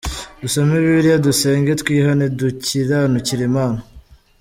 Dusome 0.41 0.75
bibiliya, 0.83 1.17
dusenge, 1.25 1.71
twihane, 1.81 2.25
dukiranukire 2.39 3.43
Imana. 3.49 3.79